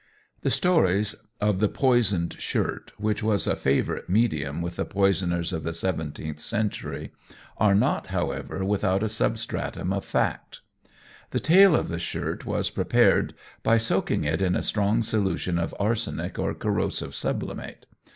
The 0.41 0.49
stories 0.49 1.13
of 1.39 1.59
the 1.59 1.69
"poisoned 1.69 2.33
shirt," 2.41 2.91
which 2.97 3.21
was 3.21 3.45
a 3.45 3.55
favourite 3.55 4.09
medium 4.09 4.59
with 4.59 4.77
the 4.77 4.83
poisoners 4.83 5.53
of 5.53 5.61
the 5.61 5.75
seventeenth 5.75 6.39
century, 6.39 7.11
are 7.57 7.75
not, 7.75 8.07
however, 8.07 8.65
without 8.65 9.03
a 9.03 9.07
substratum 9.07 9.93
of 9.93 10.03
fact. 10.03 10.61
The 11.29 11.39
tail 11.39 11.75
of 11.75 11.87
the 11.89 11.99
shirt 11.99 12.47
was 12.47 12.71
prepared 12.71 13.35
by 13.61 13.77
soaking 13.77 14.23
it 14.23 14.41
in 14.41 14.55
a 14.55 14.63
strong 14.63 15.03
solution 15.03 15.59
of 15.59 15.75
arsenic 15.79 16.39
or 16.39 16.55
corrosive 16.55 17.13
sublimate. 17.13 17.85